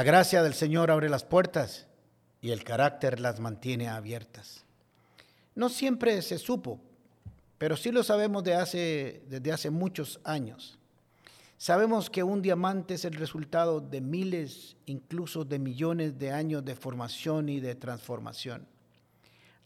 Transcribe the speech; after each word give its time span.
La 0.00 0.04
gracia 0.04 0.42
del 0.42 0.54
Señor 0.54 0.90
abre 0.90 1.10
las 1.10 1.24
puertas 1.24 1.86
y 2.40 2.52
el 2.52 2.64
carácter 2.64 3.20
las 3.20 3.38
mantiene 3.38 3.86
abiertas. 3.86 4.64
No 5.54 5.68
siempre 5.68 6.22
se 6.22 6.38
supo, 6.38 6.80
pero 7.58 7.76
sí 7.76 7.92
lo 7.92 8.02
sabemos 8.02 8.42
de 8.42 8.54
hace, 8.54 9.22
desde 9.28 9.52
hace 9.52 9.68
muchos 9.68 10.18
años. 10.24 10.78
Sabemos 11.58 12.08
que 12.08 12.22
un 12.22 12.40
diamante 12.40 12.94
es 12.94 13.04
el 13.04 13.12
resultado 13.12 13.78
de 13.78 14.00
miles, 14.00 14.74
incluso 14.86 15.44
de 15.44 15.58
millones 15.58 16.18
de 16.18 16.32
años 16.32 16.64
de 16.64 16.76
formación 16.76 17.50
y 17.50 17.60
de 17.60 17.74
transformación. 17.74 18.66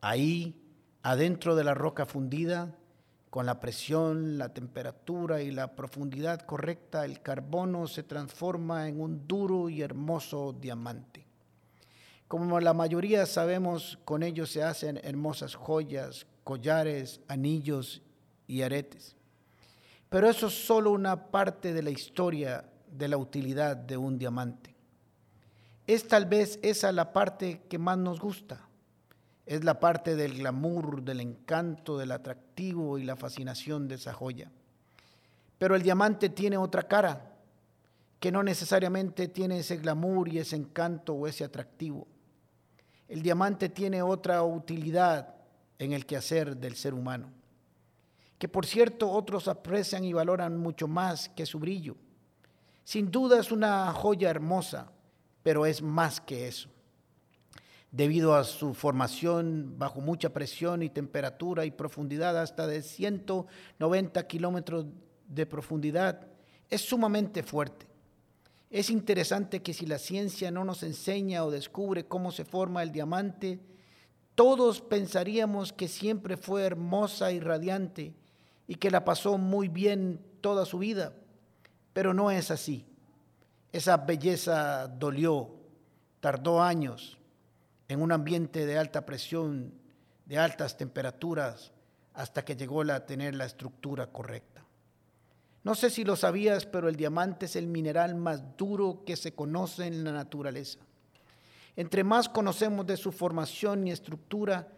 Ahí, 0.00 0.54
adentro 1.02 1.56
de 1.56 1.64
la 1.64 1.74
roca 1.74 2.06
fundida, 2.06 2.72
con 3.30 3.46
la 3.46 3.60
presión, 3.60 4.38
la 4.38 4.48
temperatura 4.52 5.40
y 5.40 5.52
la 5.52 5.76
profundidad 5.76 6.40
correcta, 6.40 7.04
el 7.04 7.22
carbono 7.22 7.86
se 7.86 8.02
transforma 8.02 8.88
en 8.88 9.00
un 9.00 9.28
duro 9.28 9.68
y 9.68 9.82
hermoso 9.82 10.52
diamante. 10.52 11.26
Como 12.26 12.58
la 12.58 12.74
mayoría 12.74 13.26
sabemos, 13.26 13.98
con 14.04 14.24
ellos 14.24 14.50
se 14.50 14.64
hacen 14.64 15.00
hermosas 15.04 15.54
joyas, 15.54 16.26
collares, 16.42 17.20
anillos 17.28 18.02
y 18.48 18.62
aretes. 18.62 19.16
Pero 20.08 20.28
eso 20.28 20.48
es 20.48 20.66
solo 20.66 20.90
una 20.90 21.30
parte 21.30 21.72
de 21.72 21.82
la 21.84 21.90
historia 21.90 22.64
de 22.90 23.06
la 23.06 23.16
utilidad 23.16 23.76
de 23.76 23.96
un 23.96 24.18
diamante. 24.18 24.74
Es 25.86 26.08
tal 26.08 26.26
vez 26.26 26.58
esa 26.62 26.90
la 26.90 27.12
parte 27.12 27.62
que 27.68 27.78
más 27.78 27.96
nos 27.96 28.18
gusta 28.18 28.69
es 29.50 29.64
la 29.64 29.80
parte 29.80 30.14
del 30.14 30.38
glamour, 30.38 31.02
del 31.02 31.18
encanto, 31.18 31.98
del 31.98 32.12
atractivo 32.12 32.98
y 32.98 33.02
la 33.02 33.16
fascinación 33.16 33.88
de 33.88 33.96
esa 33.96 34.12
joya. 34.12 34.48
Pero 35.58 35.74
el 35.74 35.82
diamante 35.82 36.28
tiene 36.28 36.56
otra 36.56 36.84
cara, 36.84 37.34
que 38.20 38.30
no 38.30 38.44
necesariamente 38.44 39.26
tiene 39.26 39.58
ese 39.58 39.78
glamour 39.78 40.28
y 40.28 40.38
ese 40.38 40.54
encanto 40.54 41.14
o 41.14 41.26
ese 41.26 41.42
atractivo. 41.42 42.06
El 43.08 43.22
diamante 43.22 43.68
tiene 43.68 44.02
otra 44.02 44.44
utilidad 44.44 45.34
en 45.80 45.94
el 45.94 46.06
quehacer 46.06 46.56
del 46.56 46.76
ser 46.76 46.94
humano, 46.94 47.32
que 48.38 48.48
por 48.48 48.64
cierto 48.64 49.10
otros 49.10 49.48
aprecian 49.48 50.04
y 50.04 50.12
valoran 50.12 50.58
mucho 50.58 50.86
más 50.86 51.28
que 51.28 51.44
su 51.44 51.58
brillo. 51.58 51.96
Sin 52.84 53.10
duda 53.10 53.40
es 53.40 53.50
una 53.50 53.92
joya 53.94 54.30
hermosa, 54.30 54.92
pero 55.42 55.66
es 55.66 55.82
más 55.82 56.20
que 56.20 56.46
eso 56.46 56.70
debido 57.92 58.34
a 58.34 58.44
su 58.44 58.74
formación 58.74 59.74
bajo 59.78 60.00
mucha 60.00 60.32
presión 60.32 60.82
y 60.82 60.90
temperatura 60.90 61.64
y 61.64 61.70
profundidad 61.70 62.38
hasta 62.38 62.66
de 62.66 62.82
190 62.82 64.26
kilómetros 64.26 64.86
de 65.28 65.46
profundidad, 65.46 66.26
es 66.68 66.82
sumamente 66.82 67.42
fuerte. 67.42 67.86
Es 68.70 68.90
interesante 68.90 69.62
que 69.62 69.74
si 69.74 69.86
la 69.86 69.98
ciencia 69.98 70.52
no 70.52 70.64
nos 70.64 70.84
enseña 70.84 71.44
o 71.44 71.50
descubre 71.50 72.06
cómo 72.06 72.30
se 72.30 72.44
forma 72.44 72.82
el 72.84 72.92
diamante, 72.92 73.58
todos 74.36 74.80
pensaríamos 74.80 75.72
que 75.72 75.88
siempre 75.88 76.36
fue 76.36 76.62
hermosa 76.62 77.32
y 77.32 77.40
radiante 77.40 78.14
y 78.68 78.76
que 78.76 78.92
la 78.92 79.04
pasó 79.04 79.36
muy 79.36 79.66
bien 79.66 80.20
toda 80.40 80.64
su 80.64 80.78
vida, 80.78 81.12
pero 81.92 82.14
no 82.14 82.30
es 82.30 82.52
así. 82.52 82.86
Esa 83.72 83.96
belleza 83.96 84.86
dolió, 84.86 85.50
tardó 86.20 86.62
años, 86.62 87.19
en 87.90 88.00
un 88.00 88.12
ambiente 88.12 88.66
de 88.66 88.78
alta 88.78 89.04
presión, 89.04 89.74
de 90.24 90.38
altas 90.38 90.76
temperaturas, 90.76 91.72
hasta 92.14 92.44
que 92.44 92.54
llegó 92.54 92.82
a 92.82 93.04
tener 93.04 93.34
la 93.34 93.46
estructura 93.46 94.06
correcta. 94.06 94.64
No 95.64 95.74
sé 95.74 95.90
si 95.90 96.04
lo 96.04 96.14
sabías, 96.14 96.66
pero 96.66 96.88
el 96.88 96.94
diamante 96.94 97.46
es 97.46 97.56
el 97.56 97.66
mineral 97.66 98.14
más 98.14 98.56
duro 98.56 99.02
que 99.04 99.16
se 99.16 99.34
conoce 99.34 99.86
en 99.86 100.04
la 100.04 100.12
naturaleza. 100.12 100.78
Entre 101.74 102.04
más 102.04 102.28
conocemos 102.28 102.86
de 102.86 102.96
su 102.96 103.10
formación 103.10 103.88
y 103.88 103.90
estructura, 103.90 104.68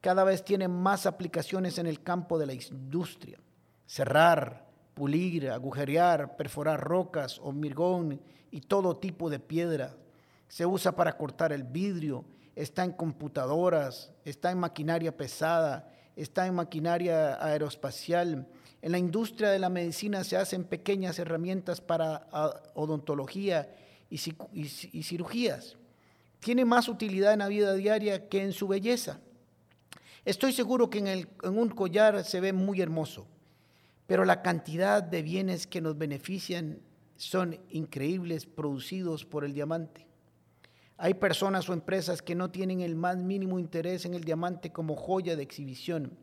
cada 0.00 0.24
vez 0.24 0.42
tiene 0.42 0.66
más 0.66 1.04
aplicaciones 1.04 1.76
en 1.76 1.86
el 1.86 2.02
campo 2.02 2.38
de 2.38 2.46
la 2.46 2.54
industria. 2.54 3.38
Cerrar, 3.86 4.66
pulir, 4.94 5.50
agujerear, 5.50 6.36
perforar 6.36 6.80
rocas, 6.80 7.38
hormigón 7.38 8.18
y 8.50 8.62
todo 8.62 8.96
tipo 8.96 9.28
de 9.28 9.40
piedra. 9.40 9.94
Se 10.48 10.64
usa 10.64 10.92
para 10.92 11.18
cortar 11.18 11.52
el 11.52 11.64
vidrio 11.64 12.24
está 12.54 12.84
en 12.84 12.92
computadoras, 12.92 14.12
está 14.24 14.50
en 14.50 14.58
maquinaria 14.58 15.16
pesada, 15.16 15.90
está 16.16 16.46
en 16.46 16.54
maquinaria 16.54 17.42
aeroespacial. 17.44 18.46
En 18.82 18.92
la 18.92 18.98
industria 18.98 19.50
de 19.50 19.58
la 19.58 19.68
medicina 19.68 20.24
se 20.24 20.36
hacen 20.36 20.64
pequeñas 20.64 21.18
herramientas 21.18 21.80
para 21.80 22.28
odontología 22.74 23.74
y, 24.10 24.18
cirugías. 24.18 25.76
Tiene 26.40 26.64
más 26.64 26.88
utilidad 26.88 27.32
en 27.32 27.38
la 27.38 27.48
vida 27.48 27.74
diaria 27.74 28.28
que 28.28 28.42
en 28.42 28.52
su 28.52 28.68
belleza. 28.68 29.20
Estoy 30.24 30.52
seguro 30.52 30.90
que 30.90 30.98
en, 30.98 31.06
en 31.08 31.28
un 31.44 31.68
collar 31.70 32.24
se 32.24 32.40
ve 32.40 32.52
muy 32.52 32.80
hermoso, 32.80 33.26
pero 34.06 34.24
la 34.24 34.42
cantidad 34.42 35.02
de 35.02 35.22
bienes 35.22 35.66
que 35.66 35.80
nos 35.80 35.96
benefician 35.96 36.80
son 37.16 37.58
increíbles 37.70 38.46
producidos 38.46 39.24
por 39.24 39.44
el 39.44 39.54
diamante. 39.54 40.11
Hay 40.96 41.14
personas 41.14 41.68
o 41.68 41.72
empresas 41.72 42.22
que 42.22 42.34
no 42.34 42.50
tienen 42.50 42.80
el 42.80 42.94
más 42.94 43.16
mínimo 43.16 43.58
interés 43.58 44.04
en 44.04 44.14
el 44.14 44.24
diamante 44.24 44.70
como 44.70 44.96
joya 44.96 45.36
de 45.36 45.42
exhibición. 45.42 46.16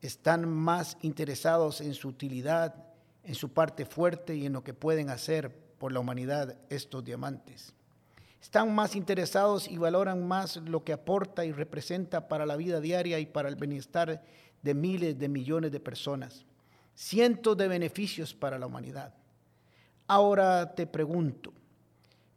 Están 0.00 0.48
más 0.48 0.96
interesados 1.02 1.80
en 1.80 1.94
su 1.94 2.08
utilidad, 2.08 2.74
en 3.22 3.34
su 3.34 3.52
parte 3.52 3.86
fuerte 3.86 4.36
y 4.36 4.46
en 4.46 4.52
lo 4.52 4.62
que 4.62 4.74
pueden 4.74 5.10
hacer 5.10 5.54
por 5.78 5.92
la 5.92 6.00
humanidad 6.00 6.56
estos 6.68 7.04
diamantes. 7.04 7.74
Están 8.40 8.74
más 8.74 8.94
interesados 8.94 9.68
y 9.68 9.78
valoran 9.78 10.26
más 10.28 10.56
lo 10.58 10.84
que 10.84 10.92
aporta 10.92 11.46
y 11.46 11.52
representa 11.52 12.28
para 12.28 12.44
la 12.44 12.56
vida 12.56 12.78
diaria 12.78 13.18
y 13.18 13.24
para 13.24 13.48
el 13.48 13.56
bienestar 13.56 14.22
de 14.62 14.74
miles 14.74 15.18
de 15.18 15.28
millones 15.30 15.72
de 15.72 15.80
personas. 15.80 16.44
Cientos 16.94 17.56
de 17.56 17.68
beneficios 17.68 18.34
para 18.34 18.58
la 18.58 18.66
humanidad. 18.66 19.14
Ahora 20.06 20.74
te 20.74 20.86
pregunto, 20.86 21.54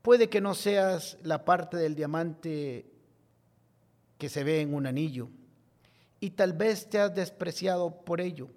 Puede 0.07 0.29
que 0.29 0.39
no 0.39 0.55
seas 0.55 1.17
la 1.23 1.43
parte 1.43 1.75
del 1.75 1.93
diamante 1.93 2.89
que 4.17 4.29
se 4.29 4.45
ve 4.45 4.61
en 4.61 4.73
un 4.73 4.87
anillo 4.87 5.27
y 6.21 6.29
tal 6.29 6.53
vez 6.53 6.89
te 6.89 6.97
has 6.97 7.13
despreciado 7.13 8.05
por 8.05 8.21
ello, 8.21 8.47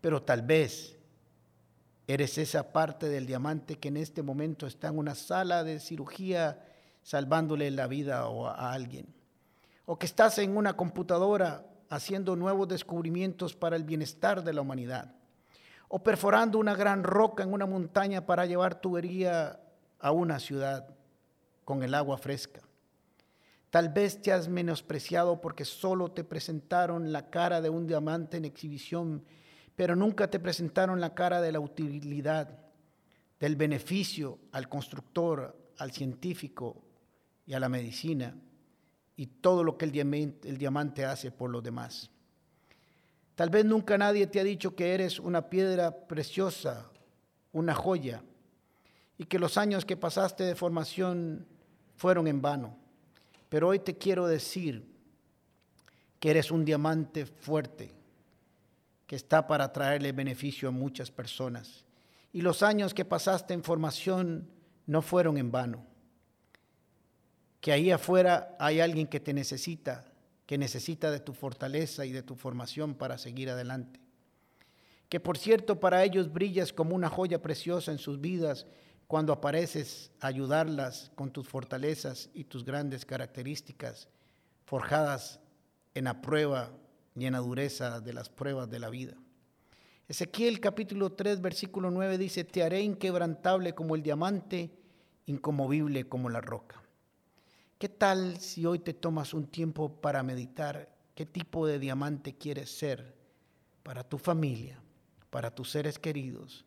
pero 0.00 0.22
tal 0.22 0.40
vez 0.40 0.96
eres 2.06 2.38
esa 2.38 2.72
parte 2.72 3.10
del 3.10 3.26
diamante 3.26 3.76
que 3.76 3.88
en 3.88 3.98
este 3.98 4.22
momento 4.22 4.66
está 4.66 4.88
en 4.88 4.96
una 4.96 5.14
sala 5.14 5.64
de 5.64 5.80
cirugía 5.80 6.64
salvándole 7.02 7.70
la 7.70 7.86
vida 7.86 8.20
a 8.20 8.72
alguien, 8.72 9.06
o 9.84 9.98
que 9.98 10.06
estás 10.06 10.38
en 10.38 10.56
una 10.56 10.78
computadora 10.78 11.66
haciendo 11.90 12.36
nuevos 12.36 12.68
descubrimientos 12.68 13.54
para 13.54 13.76
el 13.76 13.84
bienestar 13.84 14.42
de 14.42 14.54
la 14.54 14.62
humanidad, 14.62 15.14
o 15.88 16.02
perforando 16.02 16.58
una 16.58 16.74
gran 16.74 17.04
roca 17.04 17.42
en 17.42 17.52
una 17.52 17.66
montaña 17.66 18.24
para 18.24 18.46
llevar 18.46 18.80
tubería 18.80 19.60
a 19.98 20.12
una 20.12 20.38
ciudad 20.38 20.94
con 21.64 21.82
el 21.82 21.94
agua 21.94 22.18
fresca. 22.18 22.60
Tal 23.70 23.90
vez 23.90 24.22
te 24.22 24.32
has 24.32 24.48
menospreciado 24.48 25.40
porque 25.40 25.64
solo 25.64 26.10
te 26.10 26.24
presentaron 26.24 27.12
la 27.12 27.28
cara 27.28 27.60
de 27.60 27.68
un 27.68 27.86
diamante 27.86 28.38
en 28.38 28.46
exhibición, 28.46 29.24
pero 29.76 29.94
nunca 29.94 30.30
te 30.30 30.40
presentaron 30.40 31.00
la 31.00 31.14
cara 31.14 31.40
de 31.42 31.52
la 31.52 31.60
utilidad, 31.60 32.58
del 33.38 33.56
beneficio 33.56 34.38
al 34.52 34.68
constructor, 34.68 35.56
al 35.78 35.92
científico 35.92 36.82
y 37.46 37.54
a 37.54 37.60
la 37.60 37.68
medicina 37.68 38.34
y 39.16 39.26
todo 39.26 39.64
lo 39.64 39.76
que 39.76 39.84
el 39.84 39.92
diamante, 40.58 41.04
hace 41.04 41.30
por 41.30 41.50
los 41.50 41.62
demás. 41.62 42.10
Tal 43.34 43.50
vez 43.50 43.64
nunca 43.64 43.98
nadie 43.98 44.26
te 44.26 44.40
ha 44.40 44.44
dicho 44.44 44.74
que 44.74 44.94
eres 44.94 45.20
una 45.20 45.50
piedra 45.50 46.06
preciosa, 46.06 46.90
una 47.52 47.74
joya, 47.74 48.22
y 49.18 49.26
que 49.26 49.40
los 49.40 49.58
años 49.58 49.84
que 49.84 49.96
pasaste 49.96 50.44
de 50.44 50.54
formación 50.54 51.44
fueron 51.96 52.28
en 52.28 52.40
vano. 52.40 52.76
Pero 53.48 53.68
hoy 53.68 53.80
te 53.80 53.98
quiero 53.98 54.26
decir 54.26 54.86
que 56.20 56.30
eres 56.30 56.50
un 56.50 56.64
diamante 56.64 57.26
fuerte 57.26 57.94
que 59.06 59.16
está 59.16 59.46
para 59.46 59.72
traerle 59.72 60.12
beneficio 60.12 60.68
a 60.68 60.72
muchas 60.72 61.10
personas. 61.10 61.84
Y 62.32 62.42
los 62.42 62.62
años 62.62 62.94
que 62.94 63.04
pasaste 63.04 63.54
en 63.54 63.64
formación 63.64 64.48
no 64.86 65.02
fueron 65.02 65.38
en 65.38 65.50
vano. 65.50 65.84
Que 67.60 67.72
ahí 67.72 67.90
afuera 67.90 68.54
hay 68.60 68.80
alguien 68.80 69.06
que 69.06 69.18
te 69.18 69.32
necesita, 69.32 70.04
que 70.46 70.58
necesita 70.58 71.10
de 71.10 71.20
tu 71.20 71.32
fortaleza 71.32 72.04
y 72.04 72.12
de 72.12 72.22
tu 72.22 72.36
formación 72.36 72.94
para 72.94 73.18
seguir 73.18 73.50
adelante. 73.50 73.98
Que 75.08 75.20
por 75.20 75.38
cierto 75.38 75.80
para 75.80 76.04
ellos 76.04 76.30
brillas 76.32 76.72
como 76.72 76.94
una 76.94 77.08
joya 77.08 77.40
preciosa 77.40 77.90
en 77.90 77.98
sus 77.98 78.20
vidas 78.20 78.66
cuando 79.08 79.32
apareces 79.32 80.12
ayudarlas 80.20 81.10
con 81.14 81.30
tus 81.30 81.48
fortalezas 81.48 82.28
y 82.34 82.44
tus 82.44 82.62
grandes 82.62 83.06
características 83.06 84.06
forjadas 84.66 85.40
en 85.94 86.04
la 86.04 86.20
prueba 86.20 86.70
y 87.16 87.24
en 87.24 87.32
la 87.32 87.38
dureza 87.38 88.00
de 88.00 88.12
las 88.12 88.28
pruebas 88.28 88.68
de 88.68 88.78
la 88.78 88.90
vida. 88.90 89.14
Ezequiel 90.06 90.60
capítulo 90.60 91.12
3 91.12 91.40
versículo 91.40 91.90
9 91.90 92.18
dice, 92.18 92.44
te 92.44 92.62
haré 92.62 92.82
inquebrantable 92.82 93.74
como 93.74 93.96
el 93.96 94.02
diamante 94.02 94.70
incomovible 95.24 96.06
como 96.06 96.28
la 96.28 96.42
roca. 96.42 96.82
¿Qué 97.78 97.88
tal 97.88 98.38
si 98.38 98.66
hoy 98.66 98.78
te 98.78 98.92
tomas 98.92 99.32
un 99.32 99.46
tiempo 99.46 99.90
para 100.02 100.22
meditar 100.22 100.94
qué 101.14 101.24
tipo 101.24 101.66
de 101.66 101.78
diamante 101.78 102.36
quieres 102.36 102.76
ser 102.76 103.16
para 103.82 104.04
tu 104.04 104.18
familia, 104.18 104.82
para 105.30 105.54
tus 105.54 105.70
seres 105.70 105.98
queridos, 105.98 106.66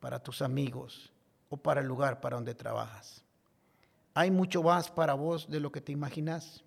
para 0.00 0.20
tus 0.20 0.42
amigos 0.42 1.12
o 1.48 1.56
para 1.56 1.80
el 1.80 1.86
lugar 1.86 2.20
para 2.20 2.36
donde 2.36 2.54
trabajas? 2.54 3.24
Hay 4.14 4.30
mucho 4.30 4.62
más 4.62 4.90
para 4.90 5.14
vos 5.14 5.48
de 5.48 5.60
lo 5.60 5.70
que 5.70 5.80
te 5.80 5.92
imaginas. 5.92 6.64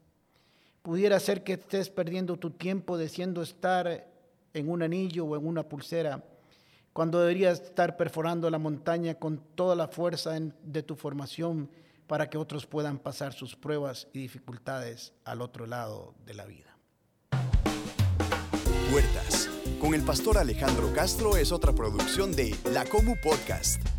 Pudiera 0.81 1.19
ser 1.19 1.43
que 1.43 1.53
estés 1.53 1.89
perdiendo 1.89 2.37
tu 2.37 2.51
tiempo 2.51 2.97
deseando 2.97 3.41
estar 3.41 4.07
en 4.53 4.69
un 4.69 4.81
anillo 4.81 5.25
o 5.25 5.35
en 5.35 5.45
una 5.45 5.63
pulsera, 5.63 6.23
cuando 6.93 7.19
deberías 7.19 7.61
estar 7.61 7.97
perforando 7.97 8.49
la 8.49 8.57
montaña 8.57 9.15
con 9.15 9.37
toda 9.55 9.75
la 9.75 9.87
fuerza 9.87 10.37
de 10.39 10.83
tu 10.83 10.95
formación 10.95 11.69
para 12.07 12.29
que 12.29 12.37
otros 12.37 12.65
puedan 12.65 12.97
pasar 12.97 13.33
sus 13.33 13.55
pruebas 13.55 14.07
y 14.13 14.19
dificultades 14.19 15.13
al 15.25 15.41
otro 15.41 15.67
lado 15.67 16.15
de 16.25 16.33
la 16.33 16.45
vida. 16.45 16.75
Puertas. 18.91 19.49
Con 19.79 19.93
el 19.93 20.01
pastor 20.01 20.37
Alejandro 20.39 20.91
Castro 20.93 21.37
es 21.37 21.51
otra 21.51 21.73
producción 21.73 22.35
de 22.35 22.55
La 22.73 22.85
Comu 22.85 23.15
Podcast. 23.21 23.98